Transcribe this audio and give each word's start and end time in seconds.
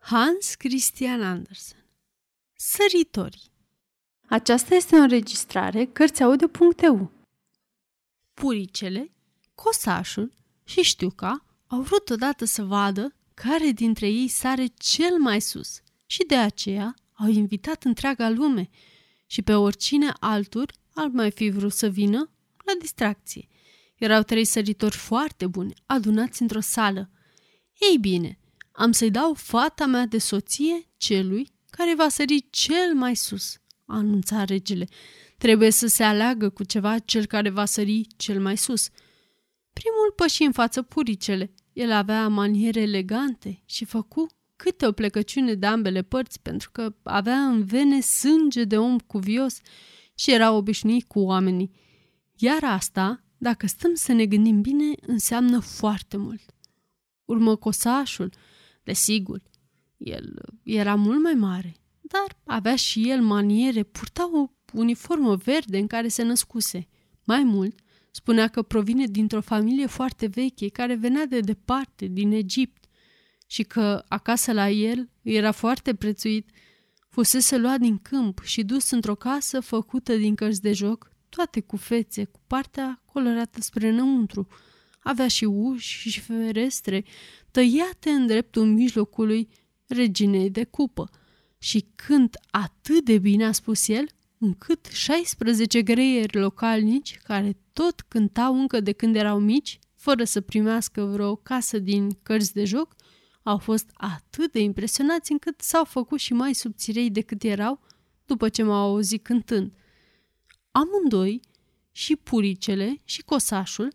Hans 0.00 0.54
Christian 0.54 1.22
Andersen 1.22 1.84
Săritorii 2.56 3.52
Aceasta 4.28 4.74
este 4.74 4.96
o 4.96 4.98
înregistrare 4.98 5.84
Cărțiaudio.eu 5.84 7.10
Puricele, 8.34 9.12
cosașul 9.54 10.32
și 10.64 10.82
știuca 10.82 11.44
au 11.66 11.80
vrut 11.80 12.10
odată 12.10 12.44
să 12.44 12.62
vadă 12.62 13.14
care 13.34 13.70
dintre 13.70 14.08
ei 14.08 14.28
sare 14.28 14.66
cel 14.66 15.18
mai 15.18 15.40
sus 15.40 15.80
și 16.06 16.24
de 16.26 16.36
aceea 16.36 16.94
au 17.12 17.28
invitat 17.28 17.84
întreaga 17.84 18.28
lume 18.28 18.70
și 19.26 19.42
pe 19.42 19.54
oricine 19.54 20.12
altul 20.20 20.72
ar 20.94 21.06
mai 21.06 21.30
fi 21.30 21.50
vrut 21.50 21.72
să 21.72 21.88
vină 21.88 22.30
la 22.64 22.72
distracție. 22.80 23.48
Erau 23.96 24.22
trei 24.22 24.44
săritori 24.44 24.96
foarte 24.96 25.46
buni, 25.46 25.74
adunați 25.86 26.42
într-o 26.42 26.60
sală. 26.60 27.10
Ei 27.90 27.98
bine, 27.98 28.39
am 28.72 28.92
să-i 28.92 29.10
dau 29.10 29.34
fata 29.34 29.86
mea 29.86 30.06
de 30.06 30.18
soție 30.18 30.86
celui 30.96 31.48
care 31.70 31.94
va 31.94 32.08
sări 32.08 32.46
cel 32.50 32.94
mai 32.94 33.16
sus, 33.16 33.60
anunța 33.84 34.44
regele. 34.44 34.86
Trebuie 35.38 35.70
să 35.70 35.86
se 35.86 36.02
aleagă 36.02 36.48
cu 36.48 36.64
ceva 36.64 36.98
cel 36.98 37.26
care 37.26 37.50
va 37.50 37.64
sări 37.64 38.06
cel 38.16 38.40
mai 38.40 38.56
sus. 38.56 38.88
Primul 39.72 40.12
păși 40.16 40.42
în 40.42 40.52
față 40.52 40.82
puricele. 40.82 41.54
El 41.72 41.92
avea 41.92 42.28
maniere 42.28 42.80
elegante 42.80 43.62
și 43.64 43.84
făcu 43.84 44.26
câte 44.56 44.86
o 44.86 44.92
plecăciune 44.92 45.54
de 45.54 45.66
ambele 45.66 46.02
părți 46.02 46.40
pentru 46.40 46.70
că 46.70 46.94
avea 47.02 47.46
în 47.46 47.64
vene 47.64 48.00
sânge 48.00 48.64
de 48.64 48.78
om 48.78 48.98
cuvios 48.98 49.60
și 50.14 50.32
era 50.32 50.52
obișnuit 50.52 51.04
cu 51.04 51.20
oamenii. 51.20 51.70
Iar 52.36 52.64
asta, 52.64 53.24
dacă 53.38 53.66
stăm 53.66 53.94
să 53.94 54.12
ne 54.12 54.26
gândim 54.26 54.60
bine, 54.60 54.92
înseamnă 55.00 55.60
foarte 55.60 56.16
mult. 56.16 56.42
Urmă 57.24 57.56
cosașul, 57.56 58.32
Desigur, 58.90 59.42
el 59.96 60.34
era 60.62 60.94
mult 60.94 61.22
mai 61.22 61.34
mare, 61.34 61.74
dar 62.00 62.38
avea 62.44 62.76
și 62.76 63.10
el 63.10 63.22
maniere, 63.22 63.82
purta 63.82 64.30
o 64.32 64.50
uniformă 64.72 65.34
verde 65.36 65.78
în 65.78 65.86
care 65.86 66.08
se 66.08 66.22
născuse. 66.22 66.88
Mai 67.24 67.42
mult, 67.42 67.78
spunea 68.10 68.48
că 68.48 68.62
provine 68.62 69.06
dintr-o 69.06 69.40
familie 69.40 69.86
foarte 69.86 70.26
veche 70.26 70.68
care 70.68 70.94
venea 70.94 71.26
de 71.26 71.40
departe, 71.40 72.06
din 72.06 72.32
Egipt, 72.32 72.84
și 73.46 73.62
că 73.62 74.04
acasă 74.08 74.52
la 74.52 74.70
el 74.70 75.10
era 75.22 75.52
foarte 75.52 75.94
prețuit. 75.94 76.50
Fusese 77.08 77.56
luat 77.56 77.80
din 77.80 77.98
câmp 77.98 78.42
și 78.42 78.62
dus 78.62 78.90
într-o 78.90 79.14
casă 79.14 79.60
făcută 79.60 80.16
din 80.16 80.34
cărți 80.34 80.62
de 80.62 80.72
joc, 80.72 81.10
toate 81.28 81.60
cu 81.60 81.76
fețe, 81.76 82.24
cu 82.24 82.40
partea 82.46 83.02
colorată 83.04 83.60
spre 83.60 83.88
înăuntru. 83.88 84.46
Avea 85.02 85.28
și 85.28 85.44
uși 85.44 86.08
și 86.08 86.20
ferestre, 86.20 87.04
tăiate 87.50 88.10
în 88.10 88.26
dreptul 88.26 88.66
mijlocului 88.66 89.48
reginei 89.86 90.50
de 90.50 90.64
cupă. 90.64 91.10
Și 91.58 91.86
cânt 91.94 92.36
atât 92.50 93.04
de 93.04 93.18
bine, 93.18 93.44
a 93.44 93.52
spus 93.52 93.88
el, 93.88 94.06
încât 94.38 94.86
16 94.86 95.82
greieri 95.82 96.38
localnici, 96.38 97.18
care 97.22 97.56
tot 97.72 98.00
cântau 98.00 98.60
încă 98.60 98.80
de 98.80 98.92
când 98.92 99.16
erau 99.16 99.38
mici, 99.38 99.78
fără 99.94 100.24
să 100.24 100.40
primească 100.40 101.04
vreo 101.04 101.36
casă 101.36 101.78
din 101.78 102.10
cărți 102.22 102.54
de 102.54 102.64
joc, 102.64 102.94
au 103.42 103.58
fost 103.58 103.90
atât 103.94 104.52
de 104.52 104.60
impresionați 104.60 105.32
încât 105.32 105.60
s-au 105.60 105.84
făcut 105.84 106.18
și 106.18 106.32
mai 106.32 106.54
subțirei 106.54 107.10
decât 107.10 107.42
erau 107.42 107.80
după 108.26 108.48
ce 108.48 108.62
m-au 108.62 108.90
auzit 108.90 109.22
cântând. 109.22 109.72
Amândoi, 110.70 111.40
și 111.92 112.16
puricele 112.16 112.96
și 113.04 113.22
cosașul, 113.22 113.92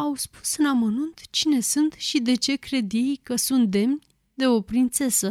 au 0.00 0.14
spus 0.14 0.56
în 0.56 0.66
amănunt 0.66 1.20
cine 1.30 1.60
sunt 1.60 1.92
și 1.92 2.20
de 2.20 2.34
ce 2.34 2.56
cred 2.56 2.92
ei 2.92 3.20
că 3.22 3.36
sunt 3.36 3.70
demni 3.70 4.06
de 4.34 4.46
o 4.46 4.60
prințesă. 4.60 5.30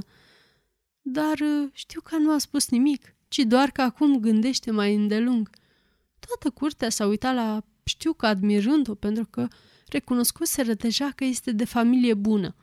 Dar 1.02 1.40
uh, 1.40 1.70
știu 1.72 2.02
că 2.02 2.18
nu 2.18 2.32
a 2.32 2.38
spus 2.38 2.70
nimic, 2.70 3.16
ci 3.28 3.38
doar 3.38 3.72
că 3.72 3.82
acum 3.82 4.20
gândește 4.20 4.72
mai 4.72 4.96
îndelung. 4.96 5.50
Toată 6.20 6.50
curtea 6.50 6.90
s-a 6.90 7.06
uitat 7.06 7.36
la 7.36 7.64
știu 7.84 8.14
că 8.14 8.26
admirând-o 8.26 8.96
pentru 8.96 9.26
că 9.26 9.48
recunoscuseră 9.88 10.74
deja 10.74 11.12
că 11.16 11.24
este 11.24 11.52
de 11.52 11.66
familie 11.66 12.14
bună. 12.14 12.56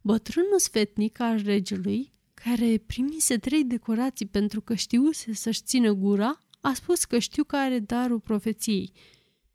Bătrânul 0.00 0.58
sfetnic 0.58 1.20
al 1.20 1.42
regelui, 1.42 2.12
care 2.34 2.82
primise 2.86 3.38
trei 3.38 3.64
decorații 3.64 4.26
pentru 4.26 4.60
că 4.60 4.74
știuse 4.74 5.34
să-și 5.34 5.62
țină 5.62 5.92
gura, 5.92 6.38
a 6.60 6.72
spus 6.72 7.04
că 7.04 7.18
știu 7.18 7.44
că 7.44 7.56
are 7.56 7.78
darul 7.78 8.20
profeției. 8.20 8.92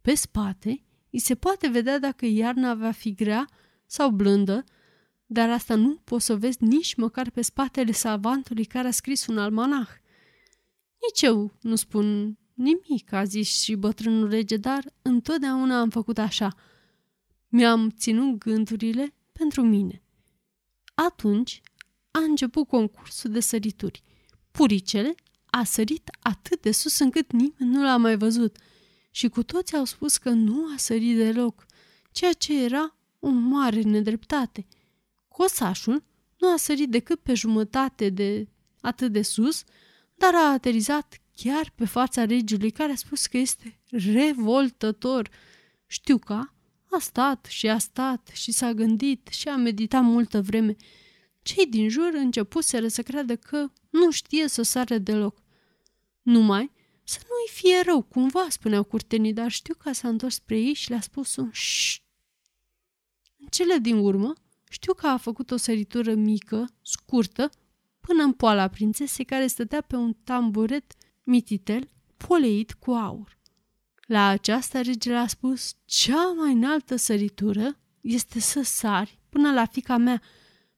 Pe 0.02 0.14
spate, 0.14 0.84
îi 1.14 1.20
se 1.20 1.36
poate 1.36 1.68
vedea 1.68 2.00
dacă 2.00 2.26
iarna 2.26 2.74
va 2.74 2.92
fi 2.92 3.14
grea 3.14 3.50
sau 3.86 4.10
blândă, 4.10 4.64
dar 5.26 5.50
asta 5.50 5.76
nu 5.76 5.96
poți 6.04 6.26
să 6.26 6.38
vezi 6.38 6.64
nici 6.64 6.96
măcar 6.96 7.30
pe 7.30 7.42
spatele 7.42 7.92
savantului 7.92 8.66
care 8.66 8.88
a 8.88 8.92
scris 8.92 9.28
un 9.28 9.38
almanah. 9.38 9.88
Nici 11.02 11.22
eu 11.22 11.54
nu 11.62 11.76
spun 11.76 12.38
nimic, 12.54 13.12
a 13.12 13.24
zis 13.24 13.62
și 13.62 13.76
bătrânul 13.76 14.30
rege, 14.30 14.58
dar 14.58 14.94
întotdeauna 15.02 15.80
am 15.80 15.90
făcut 15.90 16.18
așa. 16.18 16.56
Mi-am 17.48 17.90
ținut 17.90 18.38
gândurile 18.38 19.14
pentru 19.32 19.62
mine. 19.62 20.02
Atunci 20.94 21.62
a 22.12 22.20
început 22.20 22.68
concursul 22.68 23.32
de 23.32 23.40
sărituri. 23.40 24.04
Puricele 24.52 25.16
a 25.46 25.64
sărit 25.64 26.10
atât 26.20 26.62
de 26.62 26.72
sus 26.72 27.00
încât 27.00 27.32
nimeni 27.32 27.76
nu 27.76 27.84
l-a 27.84 27.98
mai 27.98 28.18
văzut– 28.18 28.58
și 29.16 29.30
cu 29.30 29.44
toți 29.44 29.76
au 29.76 29.86
spus 29.86 30.18
că 30.18 30.30
nu 30.30 30.66
a 30.74 30.78
sărit 30.78 31.18
deloc, 31.18 31.66
ceea 32.12 32.34
ce 32.34 32.64
era 32.64 32.96
o 33.20 33.30
mare 33.30 33.82
nedreptate. 33.82 34.66
Cosașul 35.28 36.04
nu 36.38 36.52
a 36.52 36.58
sărit 36.58 36.90
decât 36.90 37.20
pe 37.20 37.34
jumătate 37.34 38.10
de 38.10 38.48
atât 38.82 39.12
de 39.12 39.22
sus, 39.22 39.64
dar 40.16 40.36
a 40.36 40.52
aterizat 40.52 41.22
chiar 41.36 41.72
pe 41.76 41.86
fața 41.86 42.26
regiului 42.26 42.72
care 42.72 42.92
a 42.92 42.96
spus 42.96 43.26
că 43.26 43.38
este 43.38 43.80
revoltător. 43.90 45.30
Știu 45.86 46.18
că 46.18 46.42
a 46.90 47.00
stat 47.00 47.46
și 47.50 47.68
a 47.68 47.78
stat 47.78 48.30
și 48.34 48.52
s-a 48.52 48.74
gândit 48.74 49.28
și 49.32 49.48
a 49.48 49.56
meditat 49.56 50.04
multă 50.04 50.42
vreme. 50.42 50.76
Cei 51.42 51.66
din 51.66 51.90
jur 51.90 52.10
începuseră 52.14 52.88
să 52.88 53.02
creadă 53.02 53.36
că 53.36 53.72
nu 53.90 54.12
știe 54.12 54.48
să 54.48 54.62
sară 54.62 54.98
deloc. 54.98 55.42
Numai 56.22 56.72
să 57.04 57.20
nu-i 57.22 57.52
fie 57.52 57.82
rău, 57.86 58.02
cumva, 58.02 58.46
spuneau 58.50 58.84
curtenii, 58.84 59.34
dar 59.34 59.52
știu 59.52 59.74
că 59.74 59.92
s-a 59.92 60.08
întors 60.08 60.36
spre 60.36 60.60
ei 60.60 60.74
și 60.74 60.90
le-a 60.90 61.02
spus 61.02 61.36
un 61.36 61.52
șș. 61.52 62.00
În 63.40 63.48
cele 63.50 63.78
din 63.78 63.98
urmă, 63.98 64.34
știu 64.70 64.94
că 64.94 65.08
a 65.08 65.18
făcut 65.18 65.52
o 65.52 65.58
săritură 65.58 66.14
mică, 66.14 66.70
scurtă, 66.82 67.50
până 68.00 68.24
în 68.24 68.32
poala 68.32 68.68
prințesei 68.68 69.26
care 69.26 69.48
stătea 69.48 69.82
pe 69.82 69.96
un 69.96 70.14
tamburet 70.24 70.94
mititel 71.24 71.90
poleit 72.18 72.74
cu 72.74 72.92
aur. 72.92 73.38
La 74.08 74.28
aceasta 74.28 74.82
regele 74.82 75.18
a 75.18 75.28
spus, 75.28 75.76
cea 75.86 76.32
mai 76.32 76.54
înaltă 76.54 76.96
săritură 76.96 77.80
este 78.02 78.40
să 78.40 78.62
sari 78.62 79.20
până 79.30 79.52
la 79.52 79.66
fica 79.66 79.98
mea, 79.98 80.22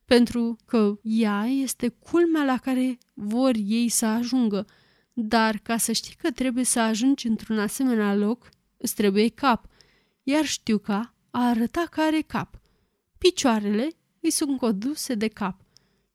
pentru 0.05 0.57
că 0.65 0.99
ea 1.01 1.45
este 1.45 1.87
culmea 1.87 2.43
la 2.43 2.57
care 2.57 2.97
vor 3.13 3.51
ei 3.55 3.89
să 3.89 4.05
ajungă– 4.05 4.65
dar 5.17 5.57
ca 5.57 5.77
să 5.77 5.91
știi 5.91 6.15
că 6.15 6.31
trebuie 6.31 6.63
să 6.63 6.79
ajungi 6.79 7.27
într-un 7.27 7.59
asemenea 7.59 8.15
loc, 8.15 8.49
îți 8.77 8.95
trebuie 8.95 9.29
cap. 9.29 9.65
Iar 10.23 10.45
știu 10.45 10.77
că 10.77 10.91
a 10.91 11.11
arăta 11.31 11.87
că 11.91 12.01
are 12.01 12.21
cap. 12.21 12.59
Picioarele 13.17 13.89
îi 14.19 14.31
sunt 14.31 14.57
coduse 14.57 15.13
de 15.13 15.27
cap. 15.27 15.61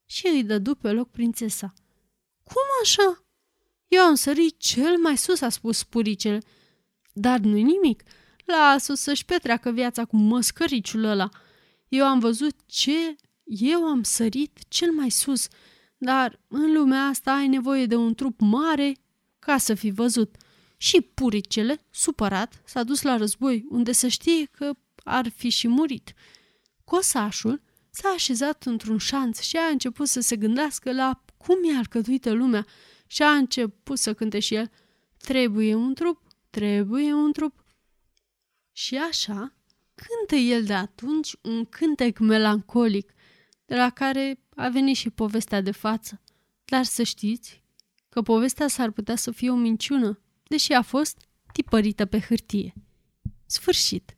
Și 0.06 0.26
îi 0.26 0.44
dădu 0.44 0.74
pe 0.74 0.90
loc 0.92 1.10
prințesa. 1.10 1.74
Cum 2.42 2.62
așa? 2.82 3.24
Eu 3.88 4.02
am 4.02 4.14
sărit 4.14 4.58
cel 4.58 4.96
mai 4.96 5.16
sus, 5.16 5.40
a 5.40 5.48
spus 5.48 5.78
spuricele. 5.78 6.42
Dar 7.12 7.38
nu-i 7.38 7.62
nimic. 7.62 8.02
Lasă 8.44 8.94
să-și 8.94 9.24
petreacă 9.24 9.70
viața 9.70 10.04
cu 10.04 10.16
măscăriciul 10.16 11.04
ăla. 11.04 11.28
Eu 11.88 12.04
am 12.04 12.18
văzut 12.18 12.56
ce 12.66 13.16
eu 13.44 13.84
am 13.84 14.02
sărit 14.02 14.58
cel 14.68 14.90
mai 14.90 15.10
sus– 15.10 15.48
dar 16.02 16.41
în 16.48 16.72
lumea 16.72 17.02
asta 17.02 17.32
ai 17.32 17.48
nevoie 17.48 17.86
de 17.86 17.97
un 17.97 18.14
trup 18.14 18.41
mare 18.41 18.92
ca 19.38 19.58
să 19.58 19.74
fi 19.74 19.91
văzut. 19.91 20.36
Și 20.76 21.00
puricele, 21.00 21.86
supărat, 21.91 22.62
s-a 22.64 22.82
dus 22.82 23.02
la 23.02 23.16
război, 23.16 23.66
unde 23.68 23.92
să 23.92 24.08
știe 24.08 24.44
că 24.44 24.72
ar 25.04 25.28
fi 25.28 25.48
și 25.48 25.68
murit. 25.68 26.12
Cosașul 26.84 27.62
s-a 27.91 28.08
așezat 28.08 28.64
într-un 28.64 28.98
șanț 28.98 29.41
și 29.41 29.56
a 29.56 29.66
început 29.66 30.08
să 30.08 30.20
se 30.20 30.36
gândească 30.36 30.92
la 30.92 31.22
cum 31.36 31.56
e 31.64 31.76
alcătuită 31.76 32.30
lumea 32.30 32.66
și 33.06 33.22
a 33.22 33.30
început 33.30 33.98
să 33.98 34.14
cânte 34.14 34.38
și 34.38 34.54
el 34.54 34.70
Trebuie 35.16 35.74
un 35.74 35.94
trup, 35.94 36.22
trebuie 36.50 37.12
un 37.12 37.32
trup. 37.32 37.64
Și 38.72 38.96
așa 38.96 39.54
cântă 39.94 40.34
el 40.34 40.64
de 40.64 40.74
atunci 40.74 41.36
un 41.42 41.64
cântec 41.64 42.18
melancolic, 42.18 43.12
de 43.64 43.76
la 43.76 43.91
care 43.91 44.40
a 44.56 44.68
venit 44.68 44.97
și 44.97 45.10
povestea 45.10 45.60
de 45.60 45.70
față. 45.70 46.20
Dar 46.64 46.84
să 46.84 47.02
știți 47.02 47.62
că 48.08 48.22
povestea 48.22 48.68
s-ar 48.68 48.91
putea 48.91 49.16
să 49.16 49.30
fie 49.30 49.50
o 49.50 49.54
minciună, 49.54 50.20
deși 50.42 50.72
a 50.72 50.82
fost 50.82 51.28
tipărită 51.52 52.06
pe 52.06 52.20
hârtie. 52.20 52.74
Sfârșit. 53.47 54.16